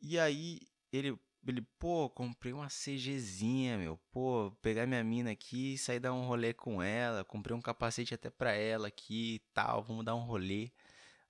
E 0.00 0.18
aí 0.18 0.60
ele 0.90 1.18
ele, 1.50 1.62
pô, 1.78 2.08
comprei 2.10 2.52
uma 2.52 2.68
CGzinha, 2.68 3.76
meu. 3.78 3.98
Pô, 4.12 4.52
pegar 4.62 4.86
minha 4.86 5.02
mina 5.02 5.32
aqui 5.32 5.74
e 5.74 5.78
sair 5.78 5.98
dar 5.98 6.12
um 6.12 6.26
rolê 6.26 6.54
com 6.54 6.82
ela. 6.82 7.24
Comprei 7.24 7.56
um 7.56 7.60
capacete 7.60 8.14
até 8.14 8.30
pra 8.30 8.52
ela 8.52 8.88
aqui 8.88 9.34
e 9.36 9.38
tal. 9.52 9.82
Vamos 9.82 10.04
dar 10.04 10.14
um 10.14 10.20
rolê. 10.20 10.70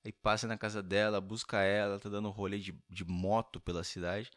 Aí 0.04 0.12
passa 0.12 0.46
na 0.46 0.58
casa 0.58 0.82
dela, 0.82 1.20
busca 1.20 1.62
ela, 1.62 1.98
tá 1.98 2.08
dando 2.08 2.28
rolê 2.30 2.58
de, 2.58 2.76
de 2.90 3.04
moto 3.04 3.60
pela 3.60 3.84
cidade. 3.84 4.30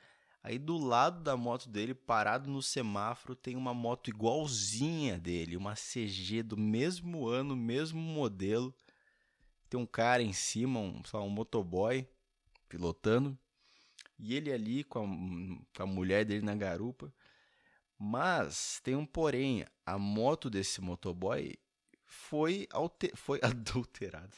Aí 0.43 0.59
do 0.59 0.77
lado 0.77 1.23
da 1.23 1.35
moto 1.35 1.67
dele, 1.67 1.95
parado 1.95 2.49
no 2.49 2.61
semáforo, 2.61 3.35
tem 3.35 3.55
uma 3.55 3.73
moto 3.73 4.09
igualzinha 4.09 5.17
dele, 5.17 5.57
uma 5.57 5.75
CG 5.75 6.43
do 6.43 6.55
mesmo 6.55 7.27
ano, 7.27 7.55
mesmo 7.55 7.99
modelo. 7.99 8.73
Tem 9.69 9.79
um 9.79 9.87
cara 9.87 10.21
em 10.21 10.33
cima, 10.33 10.79
um, 10.79 11.01
lá, 11.11 11.21
um 11.21 11.29
motoboy 11.29 12.07
pilotando 12.69 13.37
e 14.17 14.35
ele 14.35 14.51
ali 14.51 14.83
com 14.83 14.99
a, 14.99 15.77
com 15.77 15.83
a 15.83 15.85
mulher 15.85 16.25
dele 16.25 16.45
na 16.45 16.55
garupa. 16.55 17.13
Mas 17.97 18.79
tem 18.83 18.95
um 18.95 19.05
porém, 19.05 19.65
a 19.85 19.97
moto 19.97 20.49
desse 20.49 20.81
motoboy 20.81 21.55
foi, 22.05 22.67
alter, 22.71 23.11
foi 23.15 23.39
adulterada. 23.43 24.35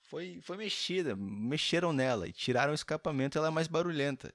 Foi, 0.00 0.40
foi 0.42 0.56
mexida, 0.56 1.16
mexeram 1.16 1.92
nela 1.92 2.28
e 2.28 2.32
tiraram 2.32 2.72
o 2.72 2.74
escapamento, 2.74 3.38
ela 3.38 3.48
é 3.48 3.50
mais 3.50 3.66
barulhenta. 3.66 4.34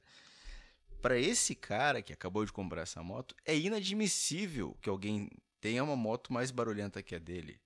Para 1.02 1.20
esse 1.20 1.54
cara 1.54 2.02
que 2.02 2.12
acabou 2.12 2.44
de 2.44 2.52
comprar 2.52 2.82
essa 2.82 3.04
moto, 3.04 3.36
é 3.46 3.56
inadmissível 3.56 4.76
que 4.82 4.90
alguém 4.90 5.30
tenha 5.62 5.84
uma 5.84 5.96
moto 5.96 6.34
mais 6.34 6.50
barulhenta 6.50 7.04
que 7.04 7.14
a 7.14 7.20
dele, 7.20 7.62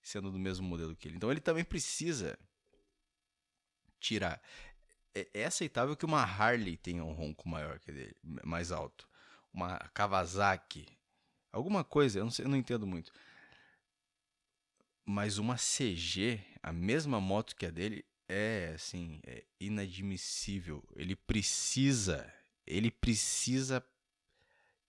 sendo 0.00 0.30
do 0.30 0.38
mesmo 0.38 0.66
modelo 0.68 0.94
que 0.94 1.08
ele. 1.08 1.16
Então 1.16 1.32
ele 1.32 1.40
também 1.40 1.64
precisa 1.64 2.38
tirar. 3.98 4.40
É, 5.18 5.40
é 5.40 5.44
aceitável 5.44 5.96
que 5.96 6.04
uma 6.04 6.22
Harley 6.22 6.76
tenha 6.76 7.04
um 7.04 7.12
ronco 7.12 7.48
maior 7.48 7.78
que 7.80 7.90
dele, 7.90 8.16
mais 8.22 8.70
alto. 8.70 9.08
Uma 9.52 9.78
Kawasaki. 9.92 10.86
Alguma 11.50 11.82
coisa, 11.82 12.20
eu 12.20 12.24
não, 12.24 12.30
sei, 12.30 12.44
eu 12.44 12.48
não 12.48 12.56
entendo 12.56 12.86
muito. 12.86 13.12
Mas 15.04 15.38
uma 15.38 15.56
CG, 15.56 16.40
a 16.62 16.72
mesma 16.72 17.20
moto 17.20 17.56
que 17.56 17.66
a 17.66 17.70
dele, 17.70 18.04
é 18.28 18.72
assim, 18.74 19.20
é 19.26 19.42
inadmissível. 19.58 20.84
Ele 20.94 21.16
precisa, 21.16 22.30
ele 22.66 22.90
precisa 22.90 23.84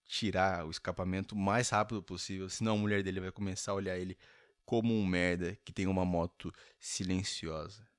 tirar 0.06 0.66
o 0.66 0.70
escapamento 0.70 1.34
o 1.34 1.38
mais 1.38 1.70
rápido 1.70 2.02
possível, 2.02 2.48
senão 2.50 2.74
a 2.74 2.78
mulher 2.78 3.02
dele 3.02 3.20
vai 3.20 3.32
começar 3.32 3.72
a 3.72 3.76
olhar 3.76 3.96
ele 3.96 4.18
como 4.66 4.94
um 4.94 5.06
merda 5.06 5.56
que 5.64 5.72
tem 5.72 5.86
uma 5.86 6.04
moto 6.04 6.52
silenciosa. 6.78 7.89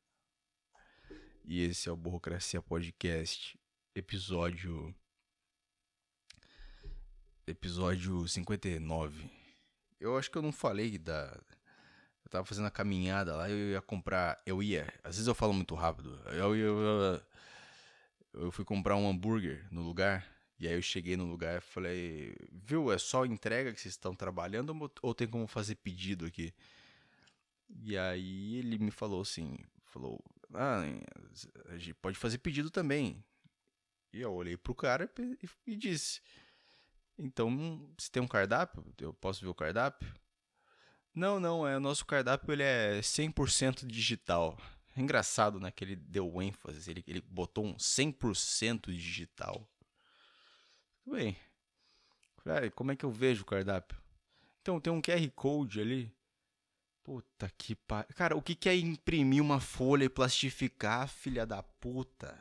E 1.53 1.63
esse 1.63 1.89
é 1.89 1.91
o 1.91 1.97
Burocracia 1.97 2.61
Podcast, 2.61 3.59
episódio. 3.93 4.95
Episódio 7.45 8.25
59. 8.25 9.29
Eu 9.99 10.17
acho 10.17 10.31
que 10.31 10.37
eu 10.37 10.41
não 10.41 10.53
falei 10.53 10.97
da. 10.97 11.37
Eu 12.23 12.29
tava 12.29 12.45
fazendo 12.45 12.67
a 12.67 12.71
caminhada 12.71 13.35
lá, 13.35 13.49
eu 13.49 13.71
ia 13.71 13.81
comprar. 13.81 14.41
Eu 14.45 14.63
ia. 14.63 14.93
Às 15.03 15.15
vezes 15.15 15.27
eu 15.27 15.35
falo 15.35 15.51
muito 15.51 15.75
rápido. 15.75 16.17
Eu, 16.27 16.55
eu, 16.55 16.79
eu, 16.79 17.21
eu 18.43 18.51
fui 18.53 18.63
comprar 18.63 18.95
um 18.95 19.09
hambúrguer 19.09 19.67
no 19.69 19.81
lugar. 19.81 20.25
E 20.57 20.69
aí 20.69 20.75
eu 20.75 20.81
cheguei 20.81 21.17
no 21.17 21.25
lugar 21.25 21.57
e 21.57 21.61
falei, 21.61 22.33
viu, 22.49 22.93
é 22.93 22.97
só 22.97 23.25
entrega 23.25 23.73
que 23.73 23.81
vocês 23.81 23.95
estão 23.95 24.15
trabalhando 24.15 24.89
ou 25.01 25.13
tem 25.13 25.27
como 25.27 25.45
fazer 25.47 25.75
pedido 25.75 26.25
aqui? 26.25 26.53
E 27.67 27.97
aí 27.97 28.55
ele 28.55 28.79
me 28.79 28.89
falou 28.89 29.21
assim, 29.21 29.57
falou, 29.83 30.23
ah, 30.53 30.81
a 31.67 31.77
gente 31.77 31.93
pode 31.95 32.17
fazer 32.17 32.37
pedido 32.39 32.69
também. 32.69 33.23
E 34.13 34.21
eu 34.21 34.33
olhei 34.33 34.57
pro 34.57 34.75
cara 34.75 35.09
e, 35.17 35.49
e 35.71 35.75
disse, 35.75 36.21
então, 37.17 37.87
se 37.97 38.11
tem 38.11 38.21
um 38.21 38.27
cardápio, 38.27 38.83
eu 38.99 39.13
posso 39.13 39.41
ver 39.41 39.47
o 39.47 39.55
cardápio? 39.55 40.11
Não, 41.13 41.39
não, 41.39 41.67
é 41.67 41.77
o 41.77 41.79
nosso 41.79 42.05
cardápio 42.05 42.51
ele 42.51 42.63
é 42.63 42.99
100% 42.99 43.85
digital. 43.85 44.57
Engraçado, 44.95 45.59
né, 45.59 45.71
que 45.71 45.83
ele 45.83 45.95
deu 45.95 46.41
ênfase, 46.41 46.89
ele, 46.89 47.03
ele 47.07 47.21
botou 47.21 47.65
um 47.65 47.75
100% 47.75 48.91
digital. 48.91 49.69
Tudo 51.03 51.15
bem. 51.15 51.37
como 52.75 52.91
é 52.91 52.95
que 52.95 53.05
eu 53.05 53.11
vejo 53.11 53.43
o 53.43 53.45
cardápio? 53.45 53.97
Então, 54.61 54.79
tem 54.79 54.91
um 54.91 55.01
QR 55.01 55.29
Code 55.31 55.79
ali. 55.79 56.13
Puta 57.03 57.51
que 57.57 57.75
pariu. 57.75 58.13
Cara, 58.15 58.37
o 58.37 58.41
que, 58.41 58.53
que 58.53 58.69
é 58.69 58.75
imprimir 58.75 59.41
uma 59.41 59.59
folha 59.59 60.05
e 60.05 60.09
plastificar, 60.09 61.07
filha 61.07 61.45
da 61.45 61.63
puta? 61.63 62.37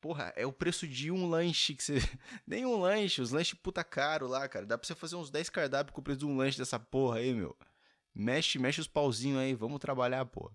Porra, 0.00 0.32
é 0.36 0.44
o 0.44 0.52
preço 0.52 0.86
de 0.86 1.10
um 1.10 1.28
lanche 1.28 1.74
que 1.74 1.82
você. 1.82 1.94
Nem 2.46 2.66
um 2.66 2.78
lanche, 2.78 3.22
os 3.22 3.30
lanches 3.30 3.58
puta 3.58 3.82
caro 3.82 4.26
lá, 4.26 4.46
cara. 4.46 4.66
Dá 4.66 4.76
pra 4.76 4.86
você 4.86 4.94
fazer 4.94 5.16
uns 5.16 5.30
10 5.30 5.48
cardápios 5.48 5.94
com 5.94 6.00
o 6.02 6.04
preço 6.04 6.20
de 6.20 6.26
um 6.26 6.36
lanche 6.36 6.58
dessa 6.58 6.78
porra 6.78 7.18
aí, 7.18 7.32
meu. 7.32 7.56
Mexe, 8.14 8.58
mexe 8.58 8.80
os 8.80 8.86
pauzinhos 8.86 9.40
aí, 9.40 9.54
vamos 9.54 9.80
trabalhar, 9.80 10.24
porra. 10.26 10.54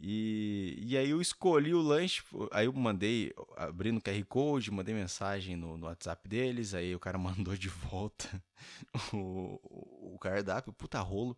E, 0.00 0.78
e 0.80 0.96
aí 0.96 1.10
eu 1.10 1.20
escolhi 1.20 1.74
o 1.74 1.80
lanche, 1.80 2.22
aí 2.52 2.66
eu 2.66 2.72
mandei, 2.72 3.32
abrindo 3.56 3.98
o 3.98 4.00
QR 4.00 4.24
Code, 4.26 4.70
mandei 4.70 4.94
mensagem 4.94 5.56
no, 5.56 5.76
no 5.76 5.86
WhatsApp 5.86 6.28
deles, 6.28 6.72
aí 6.72 6.94
o 6.94 7.00
cara 7.00 7.18
mandou 7.18 7.56
de 7.56 7.68
volta 7.68 8.42
o, 9.12 10.14
o 10.14 10.18
cardápio, 10.20 10.72
puta 10.72 11.00
rolo. 11.00 11.36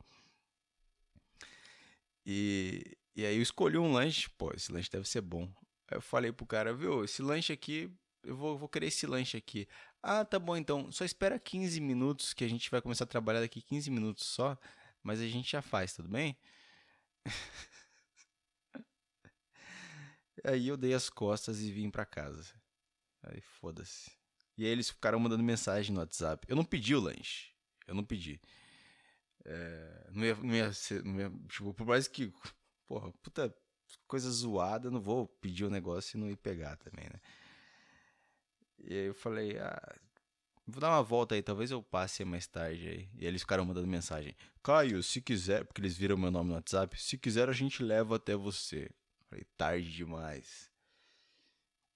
E, 2.25 2.97
e 3.17 3.25
aí 3.25 3.37
eu 3.37 3.43
escolhi 3.43 3.79
um 3.79 3.93
lanche, 3.93 4.29
pô, 4.37 4.52
esse 4.55 4.71
lanche 4.71 4.90
deve 4.90 5.09
ser 5.09 5.23
bom. 5.23 5.45
Aí 5.88 5.97
eu 5.97 6.02
falei 6.02 6.31
pro 6.31 6.47
cara, 6.47 6.75
viu, 6.75 7.05
esse 7.05 7.23
lanche 7.23 7.52
aqui, 7.52 7.90
eu 8.23 8.37
vou, 8.37 8.59
vou 8.59 8.69
querer 8.69 8.87
esse 8.88 9.07
lanche 9.07 9.38
aqui. 9.38 9.67
Ah, 10.02 10.25
tá 10.25 10.38
bom 10.38 10.57
então, 10.57 10.93
só 10.93 11.05
espera 11.05 11.38
15 11.38 11.81
minutos 11.81 12.35
que 12.35 12.45
a 12.45 12.49
gente 12.49 12.71
vai 12.71 12.83
começar 12.83 13.05
a 13.05 13.07
trabalhar 13.07 13.40
daqui 13.40 13.62
15 13.62 13.90
minutos 13.90 14.26
só, 14.26 14.59
mas 15.02 15.21
a 15.21 15.26
gente 15.26 15.50
já 15.50 15.62
faz, 15.62 15.95
tudo 15.95 16.09
bem? 16.11 16.37
Aí 20.44 20.68
eu 20.68 20.76
dei 20.76 20.94
as 20.94 21.11
costas 21.11 21.61
e 21.61 21.70
vim 21.70 21.90
para 21.90 22.06
casa. 22.06 22.54
Aí 23.23 23.40
foda-se. 23.40 24.11
E 24.56 24.64
aí 24.64 24.70
eles 24.70 24.90
ficaram 24.90 25.18
mandando 25.18 25.42
mensagem 25.42 25.94
no 25.94 26.00
WhatsApp. 26.00 26.47
Eu 26.49 26.56
não 26.56 26.64
pedi 26.64 26.94
o 26.94 27.00
lanche. 27.00 27.52
Eu 27.87 27.94
não 27.94 28.04
pedi. 28.04 28.40
É, 29.44 30.11
não, 30.12 30.25
ia, 30.25 30.35
não, 30.35 30.54
ia 30.54 30.73
ser, 30.73 31.04
não 31.04 31.20
ia. 31.20 31.32
Tipo, 31.48 31.74
por 31.74 31.87
mais 31.87 32.07
que. 32.07 32.33
Porra, 32.87 33.12
puta 33.22 33.55
coisa 34.07 34.31
zoada, 34.31 34.90
não 34.90 35.00
vou 35.00 35.26
pedir 35.26 35.64
o 35.64 35.70
negócio 35.70 36.16
e 36.16 36.20
não 36.20 36.31
ir 36.31 36.37
pegar 36.37 36.76
também, 36.76 37.05
né? 37.05 37.20
E 38.79 38.94
aí 38.94 39.07
eu 39.07 39.14
falei, 39.14 39.59
ah, 39.59 39.96
vou 40.66 40.81
dar 40.81 40.90
uma 40.90 41.03
volta 41.03 41.35
aí, 41.35 41.42
talvez 41.42 41.70
eu 41.70 41.83
passe 41.83 42.24
mais 42.24 42.46
tarde 42.46 42.88
aí. 42.88 43.09
E 43.16 43.26
eles 43.26 43.42
ficaram 43.42 43.64
mandando 43.64 43.87
mensagem. 43.87 44.35
Caio, 44.62 45.03
se 45.03 45.20
quiser, 45.20 45.64
porque 45.64 45.81
eles 45.81 45.96
viram 45.96 46.16
meu 46.16 46.31
nome 46.31 46.50
no 46.50 46.55
WhatsApp, 46.57 47.00
se 47.00 47.18
quiser 47.18 47.48
a 47.48 47.53
gente 47.53 47.83
leva 47.83 48.16
até 48.16 48.35
você. 48.35 48.90
Falei, 49.31 49.47
tarde 49.57 49.90
demais. 49.93 50.69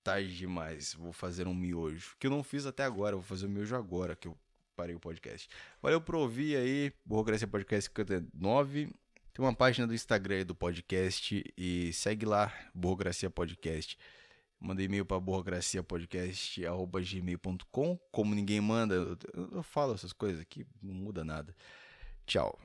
Tarde 0.05 0.37
demais. 0.37 0.95
Vou 0.95 1.13
fazer 1.13 1.49
um 1.49 1.55
miojo. 1.55 2.15
Que 2.19 2.29
eu 2.29 2.31
não 2.31 2.45
fiz 2.45 2.65
até 2.65 2.85
agora. 2.85 3.17
Vou 3.17 3.25
fazer 3.25 3.47
o 3.47 3.49
um 3.49 3.53
miojo 3.53 3.75
agora 3.75 4.15
que 4.15 4.29
eu 4.29 4.39
parei 4.77 4.95
o 4.95 5.01
podcast. 5.01 5.49
Valeu 5.83 6.01
por 6.01 6.15
ouvir 6.15 6.57
aí. 6.57 6.93
Burocracia 7.05 7.49
Podcast 7.49 7.91
59. 7.91 8.95
Tem 9.33 9.45
uma 9.45 9.53
página 9.53 9.85
do 9.85 9.95
Instagram 9.95 10.37
aí 10.37 10.45
do 10.45 10.55
podcast. 10.55 11.45
E 11.59 11.93
segue 11.93 12.25
lá, 12.25 12.55
Burocracia 12.73 13.29
Podcast. 13.29 13.99
Mandei 14.61 14.87
e-mail 14.87 15.05
para 15.05 15.19
burocraciapodcast.gmail.com. 15.19 17.99
Como 18.13 18.35
ninguém 18.35 18.61
manda, 18.61 18.95
eu, 18.95 19.19
eu 19.35 19.65
falo 19.65 19.95
essas 19.95 20.13
coisas 20.13 20.41
aqui, 20.41 20.65
não 20.81 20.95
muda 20.95 21.25
nada. 21.25 21.53
Tchau. 22.25 22.57